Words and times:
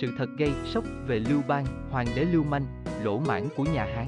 sự 0.00 0.08
thật 0.18 0.28
gây 0.38 0.52
sốc 0.64 0.84
về 1.06 1.18
Lưu 1.18 1.40
Bang, 1.48 1.90
hoàng 1.90 2.06
đế 2.16 2.24
Lưu 2.24 2.44
Manh, 2.44 2.64
lỗ 3.02 3.18
mãn 3.18 3.48
của 3.56 3.64
nhà 3.64 3.86
Hán. 3.94 4.06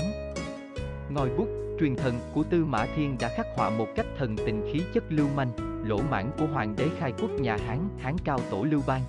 Ngòi 1.11 1.30
bút, 1.38 1.49
truyền 1.80 1.96
thần 1.96 2.15
của 2.34 2.42
Tư 2.42 2.65
Mã 2.65 2.87
Thiên 2.96 3.17
đã 3.21 3.29
khắc 3.37 3.46
họa 3.57 3.71
một 3.71 3.87
cách 3.97 4.07
thần 4.19 4.37
tình 4.47 4.71
khí 4.73 4.81
chất 4.95 5.05
lưu 5.09 5.27
manh, 5.37 5.53
lỗ 5.89 5.99
mãn 6.11 6.31
của 6.39 6.47
hoàng 6.47 6.75
đế 6.79 6.89
khai 6.99 7.13
quốc 7.21 7.31
nhà 7.31 7.57
Hán, 7.67 7.79
Hán 7.99 8.17
Cao 8.25 8.39
Tổ 8.51 8.65
Lưu 8.65 8.81
Bang. 8.87 9.03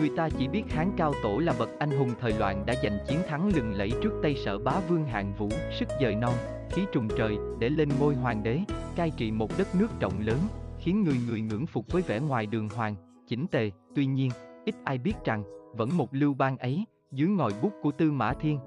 Người 0.00 0.10
ta 0.16 0.28
chỉ 0.38 0.48
biết 0.48 0.62
Hán 0.70 0.90
Cao 0.96 1.12
Tổ 1.22 1.38
là 1.38 1.54
bậc 1.58 1.68
anh 1.78 1.90
hùng 1.90 2.10
thời 2.20 2.32
loạn 2.32 2.66
đã 2.66 2.74
giành 2.82 2.98
chiến 3.08 3.18
thắng 3.28 3.48
lừng 3.54 3.74
lẫy 3.74 3.92
trước 4.02 4.12
Tây 4.22 4.36
Sở 4.44 4.58
Bá 4.58 4.80
Vương 4.88 5.04
Hạng 5.04 5.32
Vũ, 5.38 5.48
sức 5.78 5.88
dời 6.00 6.14
non, 6.14 6.34
khí 6.70 6.82
trùng 6.92 7.08
trời 7.18 7.36
để 7.58 7.68
lên 7.68 7.88
ngôi 8.00 8.14
hoàng 8.14 8.42
đế, 8.42 8.60
cai 8.96 9.10
trị 9.10 9.30
một 9.30 9.58
đất 9.58 9.74
nước 9.74 9.88
rộng 10.00 10.26
lớn, 10.26 10.38
khiến 10.78 11.04
người 11.04 11.16
người 11.28 11.40
ngưỡng 11.40 11.66
phục 11.66 11.92
với 11.92 12.02
vẻ 12.02 12.20
ngoài 12.20 12.46
đường 12.46 12.68
hoàng, 12.68 12.94
chỉnh 13.28 13.46
tề. 13.46 13.70
Tuy 13.94 14.06
nhiên, 14.06 14.30
ít 14.64 14.74
ai 14.84 14.98
biết 14.98 15.14
rằng, 15.24 15.44
vẫn 15.76 15.88
một 15.96 16.14
lưu 16.14 16.34
bang 16.34 16.56
ấy, 16.56 16.84
dưới 17.10 17.28
ngòi 17.28 17.52
bút 17.62 17.72
của 17.82 17.92
Tư 17.92 18.10
Mã 18.10 18.32
Thiên, 18.32 18.58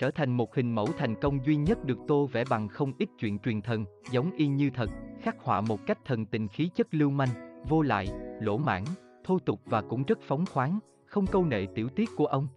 trở 0.00 0.10
thành 0.10 0.36
một 0.36 0.54
hình 0.54 0.74
mẫu 0.74 0.86
thành 0.98 1.14
công 1.20 1.44
duy 1.46 1.56
nhất 1.56 1.84
được 1.84 1.98
tô 2.08 2.28
vẽ 2.32 2.44
bằng 2.50 2.68
không 2.68 2.92
ít 2.98 3.08
chuyện 3.18 3.38
truyền 3.38 3.62
thần, 3.62 3.84
giống 4.10 4.30
y 4.36 4.46
như 4.46 4.70
thật, 4.74 4.90
khắc 5.20 5.36
họa 5.40 5.60
một 5.60 5.86
cách 5.86 5.98
thần 6.04 6.26
tình 6.26 6.48
khí 6.48 6.70
chất 6.74 6.94
lưu 6.94 7.10
manh, 7.10 7.28
vô 7.68 7.82
lại, 7.82 8.08
lỗ 8.40 8.58
mãn, 8.58 8.84
thô 9.24 9.38
tục 9.38 9.60
và 9.64 9.82
cũng 9.82 10.02
rất 10.02 10.18
phóng 10.22 10.44
khoáng, 10.46 10.78
không 11.06 11.26
câu 11.26 11.44
nệ 11.44 11.66
tiểu 11.74 11.88
tiết 11.88 12.10
của 12.16 12.26
ông. 12.26 12.48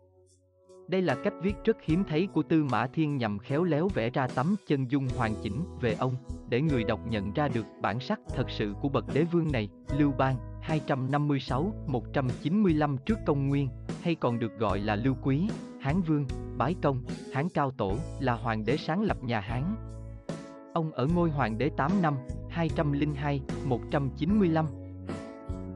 Đây 0.88 1.02
là 1.02 1.16
cách 1.24 1.34
viết 1.42 1.56
rất 1.64 1.78
hiếm 1.84 2.04
thấy 2.04 2.28
của 2.34 2.44
Tư 2.44 2.64
Mã 2.64 2.88
Thiên 2.88 3.18
nhằm 3.18 3.40
khéo 3.40 3.64
léo 3.64 3.88
vẽ 3.88 4.10
ra 4.10 4.28
tấm 4.36 4.56
chân 4.68 4.92
dung 4.92 5.08
hoàn 5.18 5.34
chỉnh 5.42 5.64
về 5.82 5.94
ông, 6.00 6.14
để 6.50 6.62
người 6.62 6.84
đọc 6.84 7.00
nhận 7.10 7.34
ra 7.34 7.48
được 7.48 7.66
bản 7.82 8.00
sắc 8.00 8.20
thật 8.36 8.50
sự 8.50 8.74
của 8.82 8.90
bậc 8.90 9.06
đế 9.14 9.24
vương 9.24 9.52
này, 9.52 9.70
Lưu 9.98 10.12
Bang, 10.18 10.36
256-195 10.68 12.98
trước 12.98 13.20
công 13.26 13.48
nguyên, 13.48 13.70
hay 14.02 14.16
còn 14.16 14.40
được 14.40 14.60
gọi 14.60 14.80
là 14.80 14.96
Lưu 14.96 15.16
Quý, 15.22 15.48
Hán 15.82 16.02
Vương, 16.02 16.26
Bái 16.58 16.76
Công, 16.82 17.04
Hán 17.34 17.50
Cao 17.50 17.72
Tổ, 17.72 17.96
là 18.20 18.34
hoàng 18.34 18.66
đế 18.66 18.78
sáng 18.78 19.02
lập 19.02 19.24
nhà 19.24 19.40
Hán. 19.40 19.76
Ông 20.74 20.92
ở 20.92 21.08
ngôi 21.16 21.30
hoàng 21.30 21.58
đế 21.58 21.70
8 21.78 22.02
năm, 22.02 22.18
202-195. 22.56 24.66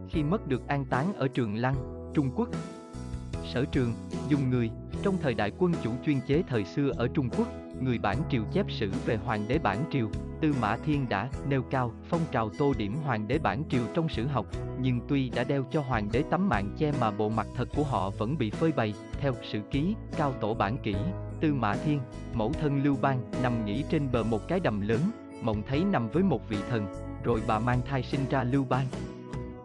Khi 0.09 0.23
mất 0.23 0.47
được 0.47 0.67
an 0.67 0.85
táng 0.85 1.13
ở 1.13 1.27
Trường 1.27 1.55
Lăng, 1.55 1.75
Trung 2.13 2.31
Quốc, 2.35 2.49
Sở 3.53 3.65
Trường, 3.65 3.93
dùng 4.29 4.49
người, 4.49 4.71
trong 5.07 5.17
thời 5.21 5.33
đại 5.33 5.51
quân 5.57 5.71
chủ 5.83 5.91
chuyên 6.05 6.19
chế 6.27 6.43
thời 6.47 6.65
xưa 6.65 6.91
ở 6.97 7.07
Trung 7.07 7.29
Quốc, 7.37 7.47
người 7.81 7.97
bản 7.97 8.17
triều 8.29 8.43
chép 8.53 8.65
sử 8.69 8.91
về 9.05 9.15
hoàng 9.15 9.45
đế 9.47 9.57
bản 9.57 9.77
triều, 9.91 10.09
Tư 10.41 10.53
Mã 10.61 10.77
Thiên 10.85 11.09
đã 11.09 11.29
nêu 11.49 11.61
cao 11.61 11.91
phong 12.09 12.21
trào 12.31 12.49
tô 12.57 12.73
điểm 12.77 12.95
hoàng 12.95 13.27
đế 13.27 13.37
bản 13.37 13.63
triều 13.69 13.81
trong 13.93 14.09
sử 14.09 14.27
học, 14.27 14.45
nhưng 14.81 14.99
tuy 15.07 15.29
đã 15.29 15.43
đeo 15.43 15.65
cho 15.71 15.81
hoàng 15.81 16.09
đế 16.11 16.23
tấm 16.29 16.49
mạng 16.49 16.75
che 16.77 16.91
mà 16.99 17.11
bộ 17.11 17.29
mặt 17.29 17.47
thật 17.55 17.69
của 17.75 17.83
họ 17.83 18.09
vẫn 18.09 18.37
bị 18.37 18.49
phơi 18.49 18.71
bày. 18.71 18.93
Theo 19.19 19.33
sử 19.51 19.59
ký, 19.71 19.95
cao 20.17 20.33
tổ 20.33 20.53
bản 20.53 20.77
kỷ, 20.77 20.95
Tư 21.41 21.53
Mã 21.53 21.75
Thiên, 21.75 21.99
mẫu 22.33 22.51
thân 22.61 22.83
Lưu 22.83 22.95
Bang 23.01 23.19
nằm 23.43 23.65
nghỉ 23.65 23.83
trên 23.89 24.11
bờ 24.11 24.23
một 24.23 24.47
cái 24.47 24.59
đầm 24.59 24.81
lớn, 24.81 25.01
mộng 25.41 25.61
thấy 25.69 25.83
nằm 25.91 26.09
với 26.09 26.23
một 26.23 26.49
vị 26.49 26.57
thần, 26.69 26.87
rồi 27.23 27.41
bà 27.47 27.59
mang 27.59 27.81
thai 27.89 28.03
sinh 28.03 28.25
ra 28.29 28.43
Lưu 28.43 28.65
Bang. 28.69 28.85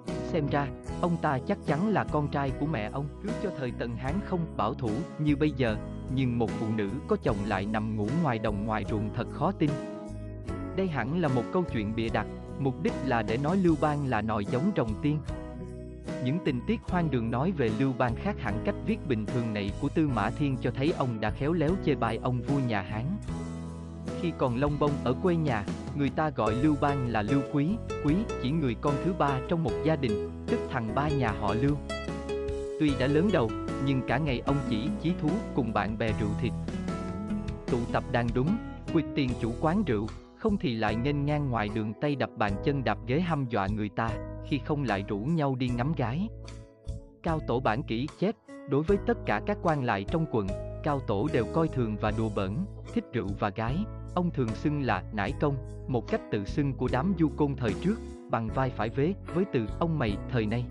Xem 0.06 0.47
ra, 0.47 0.67
ông 1.03 1.17
ta 1.22 1.39
chắc 1.39 1.58
chắn 1.67 1.89
là 1.89 2.05
con 2.05 2.28
trai 2.28 2.50
của 2.61 2.67
mẹ 2.67 2.91
ông, 2.92 3.06
cứ 3.22 3.28
cho 3.42 3.50
thời 3.58 3.72
Tần 3.78 3.97
Hán 3.97 4.14
không 4.25 4.56
bảo 4.56 4.75
thủ 4.75 4.91
như 5.19 5.36
bây 5.36 5.50
giờ, 5.50 5.77
nhưng 6.14 6.39
một 6.39 6.50
phụ 6.50 6.67
nữ 6.77 6.89
có 7.09 7.17
chồng 7.22 7.36
lại 7.47 7.67
nằm 7.67 7.97
ngủ 7.97 8.09
ngoài 8.22 8.39
đồng 8.39 8.67
ngoài 8.67 8.84
ruộng 8.91 9.11
thật 9.14 9.27
khó 9.33 9.53
tin. 9.53 9.70
Đây 10.77 10.89
hẳn 10.89 11.20
là 11.20 11.28
một 11.28 11.42
câu 11.53 11.64
chuyện 11.72 11.94
bịa 11.94 12.09
đặt, 12.09 12.27
mục 12.59 12.83
đích 12.83 12.92
là 13.06 13.22
để 13.22 13.36
nói 13.36 13.56
Lưu 13.56 13.77
Bang 13.81 14.09
là 14.09 14.22
nòi 14.22 14.44
giống 14.44 14.72
rồng 14.77 14.94
tiên. 15.03 15.19
Những 16.25 16.39
tình 16.44 16.61
tiết 16.67 16.81
hoang 16.89 17.11
đường 17.11 17.31
nói 17.31 17.53
về 17.53 17.70
Lưu 17.78 17.92
Bang 17.98 18.14
khác 18.14 18.37
hẳn 18.41 18.62
cách 18.64 18.75
viết 18.87 18.98
bình 19.09 19.27
thường 19.27 19.55
này 19.55 19.70
của 19.81 19.89
Tư 19.89 20.09
Mã 20.09 20.31
Thiên 20.31 20.56
cho 20.62 20.70
thấy 20.70 20.92
ông 20.98 21.20
đã 21.20 21.31
khéo 21.31 21.53
léo 21.53 21.70
chê 21.84 21.94
bai 21.94 22.19
ông 22.22 22.42
vua 22.42 22.59
nhà 22.69 22.83
Hán. 22.83 23.05
Khi 24.23 24.33
còn 24.39 24.56
lông 24.56 24.78
bông 24.78 24.91
ở 25.05 25.15
quê 25.22 25.37
nhà, 25.37 25.65
người 25.97 26.10
ta 26.10 26.31
gọi 26.31 26.55
Lưu 26.55 26.75
Bang 26.81 27.09
là 27.09 27.22
Lưu 27.22 27.41
Quý, 27.53 27.69
Quý 28.05 28.15
chỉ 28.43 28.50
người 28.50 28.77
con 28.81 28.94
thứ 29.05 29.12
ba 29.19 29.41
trong 29.49 29.65
một 29.65 29.72
gia 29.84 29.97
đình, 29.97 30.31
tức 30.47 30.59
thằng 30.71 30.94
ba 30.94 31.09
nhà 31.09 31.33
họ 31.41 31.55
Lưu. 31.55 31.77
Tuy 32.81 32.93
đã 33.00 33.06
lớn 33.06 33.28
đầu, 33.33 33.50
nhưng 33.87 34.03
cả 34.09 34.19
ngày 34.19 34.43
ông 34.47 34.56
chỉ 34.71 34.88
chí 35.03 35.12
thú 35.22 35.28
cùng 35.55 35.72
bạn 35.72 35.99
bè 35.99 36.12
rượu 36.21 36.28
thịt. 36.41 36.53
Tụ 37.71 37.78
tập 37.93 38.05
đang 38.12 38.27
đúng, 38.34 38.56
quyệt 38.93 39.05
tiền 39.15 39.31
chủ 39.41 39.53
quán 39.60 39.84
rượu, 39.84 40.06
không 40.39 40.56
thì 40.59 40.75
lại 40.75 40.97
nghênh 40.97 41.27
ngang 41.27 41.50
ngoài 41.50 41.69
đường 41.75 41.93
tay 42.00 42.16
đập 42.16 42.31
bàn 42.37 42.53
chân 42.65 42.84
đạp 42.84 42.99
ghế 43.06 43.21
hăm 43.21 43.47
dọa 43.49 43.66
người 43.66 43.89
ta, 43.89 44.10
khi 44.49 44.60
không 44.65 44.84
lại 44.84 45.04
rủ 45.09 45.19
nhau 45.19 45.54
đi 45.54 45.69
ngắm 45.69 45.93
gái. 45.97 46.28
Cao 47.22 47.41
tổ 47.47 47.60
bản 47.60 47.83
kỹ 47.83 48.09
chép, 48.19 48.34
đối 48.71 48.83
với 48.83 48.97
tất 49.06 49.19
cả 49.27 49.41
các 49.47 49.59
quan 49.62 49.84
lại 49.84 50.04
trong 50.04 50.27
quận, 50.31 50.47
Cao 50.82 51.00
tổ 51.00 51.28
đều 51.32 51.44
coi 51.53 51.69
thường 51.69 51.97
và 52.00 52.12
đùa 52.19 52.28
bẩn, 52.34 52.65
thích 52.94 53.04
rượu 53.12 53.28
và 53.38 53.50
gái, 53.50 53.76
ông 54.15 54.31
thường 54.31 54.48
xưng 54.48 54.82
là 54.82 55.03
nải 55.12 55.32
công, 55.41 55.56
một 55.88 56.09
cách 56.09 56.20
tự 56.31 56.44
xưng 56.44 56.72
của 56.72 56.88
đám 56.93 57.15
du 57.19 57.28
côn 57.37 57.56
thời 57.56 57.75
trước, 57.81 57.94
bằng 58.31 58.48
vai 58.54 58.70
phải 58.70 58.88
vế 58.88 59.15
với 59.34 59.44
từ 59.53 59.66
ông 59.78 59.98
mày 59.98 60.16
thời 60.31 60.47
nay. 60.47 60.65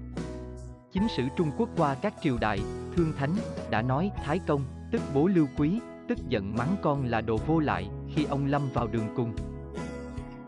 Chính 0.92 1.08
sử 1.18 1.24
Trung 1.38 1.52
Quốc 1.58 1.70
qua 1.78 1.96
các 1.96 2.14
triều 2.22 2.38
đại, 2.38 2.60
Thương 2.96 3.14
Thánh, 3.18 3.36
đã 3.70 3.82
nói 3.82 4.12
Thái 4.24 4.40
Công, 4.48 4.64
tức 4.92 5.02
bố 5.14 5.28
Lưu 5.28 5.48
Quý, 5.58 5.80
tức 6.10 6.18
giận 6.30 6.56
mắng 6.58 6.76
con 6.82 7.06
là 7.06 7.22
đồ 7.22 7.38
vô 7.48 7.60
lại 7.60 7.90
khi 8.16 8.24
ông 8.24 8.46
lâm 8.46 8.70
vào 8.74 8.88
đường 8.88 9.08
cùng. 9.16 9.34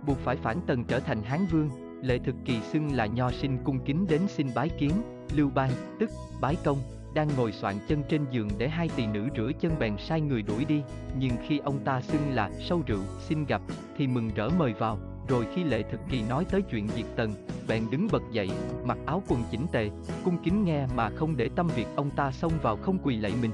Buộc 0.07 0.17
phải 0.17 0.35
phản 0.35 0.61
tần 0.67 0.83
trở 0.83 0.99
thành 0.99 1.23
Hán 1.23 1.45
Vương, 1.51 1.69
lệ 2.01 2.19
thực 2.19 2.35
kỳ 2.45 2.59
xưng 2.61 2.91
là 2.91 3.05
nho 3.05 3.31
sinh 3.31 3.57
cung 3.63 3.79
kính 3.85 4.05
đến 4.09 4.21
xin 4.27 4.47
bái 4.55 4.69
kiến, 4.69 4.91
Lưu 5.35 5.49
Bang, 5.55 5.71
tức 5.99 6.09
bái 6.41 6.55
công, 6.63 6.77
đang 7.13 7.27
ngồi 7.37 7.51
soạn 7.51 7.75
chân 7.87 8.03
trên 8.09 8.25
giường 8.31 8.49
để 8.57 8.69
hai 8.69 8.89
tỳ 8.95 9.07
nữ 9.07 9.27
rửa 9.37 9.51
chân 9.59 9.79
bèn 9.79 9.97
sai 9.97 10.21
người 10.21 10.41
đuổi 10.41 10.65
đi, 10.65 10.81
nhưng 11.19 11.31
khi 11.47 11.57
ông 11.57 11.79
ta 11.85 12.01
xưng 12.01 12.31
là 12.31 12.51
sâu 12.59 12.81
rượu, 12.87 13.01
xin 13.19 13.45
gặp, 13.45 13.61
thì 13.97 14.07
mừng 14.07 14.29
rỡ 14.35 14.49
mời 14.49 14.73
vào, 14.73 14.97
rồi 15.27 15.45
khi 15.55 15.63
lệ 15.63 15.83
thực 15.91 15.99
kỳ 16.09 16.21
nói 16.29 16.45
tới 16.45 16.61
chuyện 16.61 16.87
diệt 16.95 17.05
tần, 17.15 17.33
bèn 17.67 17.83
đứng 17.91 18.07
bật 18.11 18.23
dậy, 18.31 18.49
mặc 18.85 18.97
áo 19.05 19.23
quần 19.27 19.43
chỉnh 19.51 19.65
tề, 19.71 19.89
cung 20.25 20.37
kính 20.43 20.65
nghe 20.65 20.87
mà 20.95 21.09
không 21.09 21.37
để 21.37 21.49
tâm 21.55 21.67
việc 21.75 21.87
ông 21.95 22.09
ta 22.09 22.31
xông 22.31 22.51
vào 22.61 22.77
không 22.77 22.97
quỳ 23.03 23.17
lạy 23.17 23.33
mình. 23.41 23.51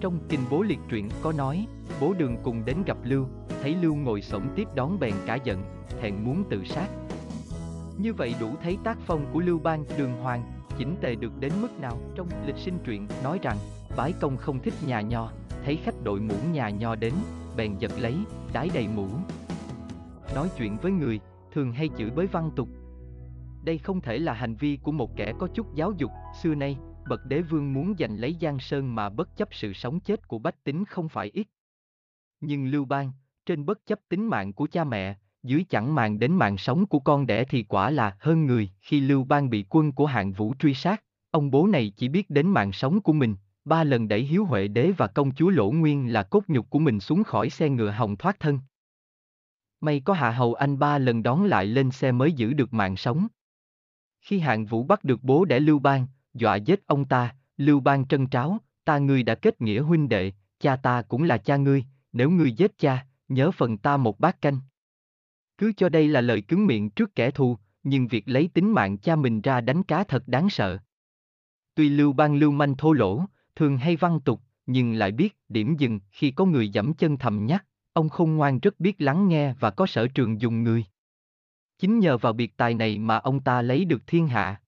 Trong 0.00 0.18
kinh 0.28 0.40
bố 0.50 0.62
liệt 0.62 0.78
truyện 0.88 1.08
có 1.22 1.32
nói, 1.32 1.66
bố 2.00 2.14
đường 2.18 2.36
cùng 2.42 2.64
đến 2.64 2.76
gặp 2.86 2.96
Lưu, 3.04 3.26
thấy 3.62 3.76
Lưu 3.82 3.94
ngồi 3.94 4.22
sổng 4.22 4.48
tiếp 4.56 4.68
đón 4.74 5.00
bèn 5.00 5.14
cả 5.26 5.34
giận, 5.34 5.62
thẹn 6.00 6.24
muốn 6.24 6.44
tự 6.50 6.64
sát. 6.64 6.88
Như 7.98 8.14
vậy 8.14 8.34
đủ 8.40 8.48
thấy 8.62 8.78
tác 8.84 8.98
phong 9.06 9.26
của 9.32 9.40
Lưu 9.40 9.58
Bang 9.58 9.84
đường 9.98 10.12
hoàng, 10.12 10.53
chỉnh 10.78 10.96
tề 11.00 11.14
được 11.14 11.32
đến 11.40 11.52
mức 11.60 11.80
nào 11.80 11.98
trong 12.14 12.28
lịch 12.46 12.56
sinh 12.56 12.78
truyện 12.84 13.06
nói 13.24 13.38
rằng, 13.42 13.56
bái 13.96 14.12
công 14.20 14.36
không 14.36 14.60
thích 14.62 14.74
nhà 14.86 15.00
nho, 15.00 15.32
thấy 15.64 15.76
khách 15.76 15.94
đội 16.04 16.20
mũ 16.20 16.34
nhà 16.52 16.68
nho 16.68 16.94
đến, 16.94 17.14
bèn 17.56 17.78
giật 17.78 17.92
lấy, 17.98 18.16
đái 18.52 18.70
đầy 18.74 18.88
mũ. 18.88 19.08
Nói 20.34 20.48
chuyện 20.58 20.76
với 20.82 20.92
người, 20.92 21.20
thường 21.52 21.72
hay 21.72 21.90
chửi 21.98 22.10
bới 22.10 22.26
văn 22.26 22.50
tục. 22.56 22.68
Đây 23.64 23.78
không 23.78 24.00
thể 24.00 24.18
là 24.18 24.32
hành 24.32 24.56
vi 24.56 24.78
của 24.82 24.92
một 24.92 25.16
kẻ 25.16 25.32
có 25.38 25.48
chút 25.54 25.74
giáo 25.74 25.92
dục, 25.92 26.10
xưa 26.42 26.54
nay, 26.54 26.76
bậc 27.08 27.20
đế 27.26 27.42
vương 27.42 27.72
muốn 27.72 27.94
giành 27.98 28.20
lấy 28.20 28.36
Giang 28.40 28.58
Sơn 28.58 28.94
mà 28.94 29.08
bất 29.08 29.36
chấp 29.36 29.48
sự 29.52 29.72
sống 29.72 30.00
chết 30.00 30.28
của 30.28 30.38
bách 30.38 30.64
tính 30.64 30.84
không 30.84 31.08
phải 31.08 31.30
ít. 31.34 31.46
Nhưng 32.40 32.66
Lưu 32.66 32.84
Bang, 32.84 33.12
trên 33.46 33.66
bất 33.66 33.86
chấp 33.86 34.00
tính 34.08 34.26
mạng 34.26 34.52
của 34.52 34.66
cha 34.72 34.84
mẹ, 34.84 35.16
dưới 35.44 35.64
chẳng 35.68 35.94
màng 35.94 36.18
đến 36.18 36.32
mạng 36.32 36.58
sống 36.58 36.86
của 36.86 36.98
con 36.98 37.26
đẻ 37.26 37.44
thì 37.44 37.62
quả 37.62 37.90
là 37.90 38.16
hơn 38.20 38.46
người. 38.46 38.70
Khi 38.80 39.00
Lưu 39.00 39.24
Bang 39.24 39.50
bị 39.50 39.64
quân 39.68 39.92
của 39.92 40.06
hạng 40.06 40.32
vũ 40.32 40.54
truy 40.58 40.74
sát, 40.74 41.04
ông 41.30 41.50
bố 41.50 41.66
này 41.66 41.92
chỉ 41.96 42.08
biết 42.08 42.30
đến 42.30 42.48
mạng 42.48 42.72
sống 42.72 43.00
của 43.00 43.12
mình, 43.12 43.36
ba 43.64 43.84
lần 43.84 44.08
đẩy 44.08 44.22
hiếu 44.22 44.44
huệ 44.44 44.68
đế 44.68 44.92
và 44.96 45.06
công 45.06 45.34
chúa 45.34 45.50
Lỗ 45.50 45.70
Nguyên 45.70 46.12
là 46.12 46.22
cốt 46.22 46.44
nhục 46.48 46.70
của 46.70 46.78
mình 46.78 47.00
xuống 47.00 47.24
khỏi 47.24 47.50
xe 47.50 47.68
ngựa 47.68 47.90
hồng 47.90 48.16
thoát 48.16 48.40
thân. 48.40 48.60
May 49.80 50.00
có 50.00 50.12
hạ 50.12 50.30
hầu 50.30 50.54
anh 50.54 50.78
ba 50.78 50.98
lần 50.98 51.22
đón 51.22 51.44
lại 51.44 51.66
lên 51.66 51.90
xe 51.90 52.12
mới 52.12 52.32
giữ 52.32 52.52
được 52.52 52.72
mạng 52.72 52.96
sống. 52.96 53.26
Khi 54.20 54.38
hạng 54.38 54.66
vũ 54.66 54.84
bắt 54.84 55.04
được 55.04 55.22
bố 55.22 55.44
đẻ 55.44 55.60
Lưu 55.60 55.78
Bang, 55.78 56.06
dọa 56.34 56.56
giết 56.56 56.86
ông 56.86 57.04
ta, 57.04 57.34
Lưu 57.56 57.80
Bang 57.80 58.06
trân 58.06 58.26
tráo, 58.26 58.58
ta 58.84 58.98
ngươi 58.98 59.22
đã 59.22 59.34
kết 59.34 59.60
nghĩa 59.60 59.80
huynh 59.80 60.08
đệ, 60.08 60.32
cha 60.60 60.76
ta 60.76 61.02
cũng 61.02 61.22
là 61.22 61.38
cha 61.38 61.56
ngươi, 61.56 61.84
nếu 62.12 62.30
ngươi 62.30 62.52
giết 62.52 62.78
cha, 62.78 63.06
nhớ 63.28 63.50
phần 63.50 63.78
ta 63.78 63.96
một 63.96 64.20
bát 64.20 64.40
canh. 64.40 64.60
Cứ 65.58 65.72
cho 65.76 65.88
đây 65.88 66.08
là 66.08 66.20
lời 66.20 66.40
cứng 66.40 66.66
miệng 66.66 66.90
trước 66.90 67.14
kẻ 67.14 67.30
thù, 67.30 67.58
nhưng 67.82 68.08
việc 68.08 68.24
lấy 68.26 68.48
tính 68.54 68.72
mạng 68.72 68.98
cha 68.98 69.16
mình 69.16 69.40
ra 69.40 69.60
đánh 69.60 69.82
cá 69.82 70.04
thật 70.04 70.28
đáng 70.28 70.50
sợ. 70.50 70.78
Tuy 71.74 71.88
Lưu 71.88 72.12
Bang 72.12 72.36
lưu 72.36 72.50
manh 72.50 72.76
thô 72.76 72.92
lỗ, 72.92 73.24
thường 73.56 73.76
hay 73.76 73.96
văn 73.96 74.20
tục, 74.24 74.40
nhưng 74.66 74.92
lại 74.92 75.12
biết 75.12 75.36
điểm 75.48 75.76
dừng 75.76 76.00
khi 76.10 76.30
có 76.30 76.44
người 76.44 76.68
dẫm 76.68 76.94
chân 76.94 77.16
thầm 77.16 77.46
nhắc, 77.46 77.66
ông 77.92 78.08
khôn 78.08 78.36
ngoan 78.36 78.60
rất 78.60 78.80
biết 78.80 79.00
lắng 79.00 79.28
nghe 79.28 79.54
và 79.60 79.70
có 79.70 79.86
sở 79.86 80.08
trường 80.08 80.40
dùng 80.40 80.62
người. 80.62 80.84
Chính 81.78 81.98
nhờ 81.98 82.18
vào 82.18 82.32
biệt 82.32 82.56
tài 82.56 82.74
này 82.74 82.98
mà 82.98 83.16
ông 83.16 83.40
ta 83.40 83.62
lấy 83.62 83.84
được 83.84 84.02
thiên 84.06 84.28
hạ. 84.28 84.60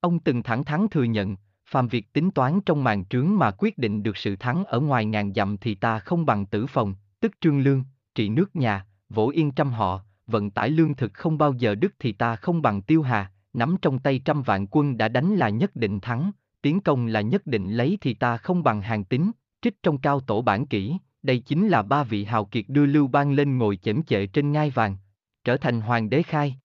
Ông 0.00 0.18
từng 0.18 0.42
thẳng 0.42 0.64
thắn 0.64 0.86
thừa 0.90 1.02
nhận, 1.04 1.36
phàm 1.66 1.88
việc 1.88 2.12
tính 2.12 2.30
toán 2.30 2.60
trong 2.60 2.84
màn 2.84 3.04
trướng 3.04 3.38
mà 3.38 3.50
quyết 3.58 3.78
định 3.78 4.02
được 4.02 4.16
sự 4.16 4.36
thắng 4.36 4.64
ở 4.64 4.80
ngoài 4.80 5.04
ngàn 5.04 5.34
dặm 5.34 5.56
thì 5.56 5.74
ta 5.74 5.98
không 5.98 6.26
bằng 6.26 6.46
tử 6.46 6.66
phòng, 6.66 6.94
tức 7.20 7.32
trương 7.40 7.60
lương, 7.60 7.84
trị 8.14 8.28
nước 8.28 8.56
nhà, 8.56 8.86
vỗ 9.08 9.30
yên 9.30 9.50
trăm 9.50 9.72
họ, 9.72 10.00
vận 10.26 10.50
tải 10.50 10.70
lương 10.70 10.94
thực 10.94 11.14
không 11.14 11.38
bao 11.38 11.52
giờ 11.52 11.74
đứt 11.74 11.94
thì 11.98 12.12
ta 12.12 12.36
không 12.36 12.62
bằng 12.62 12.82
tiêu 12.82 13.02
hà, 13.02 13.32
nắm 13.52 13.76
trong 13.82 13.98
tay 13.98 14.20
trăm 14.24 14.42
vạn 14.42 14.66
quân 14.70 14.98
đã 14.98 15.08
đánh 15.08 15.34
là 15.34 15.48
nhất 15.48 15.76
định 15.76 16.00
thắng, 16.00 16.30
tiến 16.62 16.80
công 16.80 17.06
là 17.06 17.20
nhất 17.20 17.46
định 17.46 17.72
lấy 17.72 17.98
thì 18.00 18.14
ta 18.14 18.36
không 18.36 18.62
bằng 18.62 18.82
hàng 18.82 19.04
tính, 19.04 19.30
trích 19.62 19.82
trong 19.82 19.98
cao 19.98 20.20
tổ 20.20 20.42
bản 20.42 20.66
kỷ, 20.66 20.96
đây 21.22 21.38
chính 21.38 21.68
là 21.68 21.82
ba 21.82 22.02
vị 22.02 22.24
hào 22.24 22.44
kiệt 22.44 22.64
đưa 22.68 22.86
Lưu 22.86 23.06
Bang 23.06 23.32
lên 23.32 23.58
ngồi 23.58 23.76
chễm 23.76 24.02
chệ 24.02 24.26
trên 24.26 24.52
ngai 24.52 24.70
vàng, 24.70 24.96
trở 25.44 25.56
thành 25.56 25.80
hoàng 25.80 26.10
đế 26.10 26.22
khai. 26.22 26.56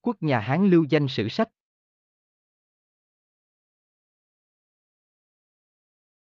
Quốc 0.00 0.16
nhà 0.20 0.40
Hán 0.40 0.66
lưu 0.66 0.84
danh 0.88 1.08
sử 1.08 1.28
sách, 1.28 1.48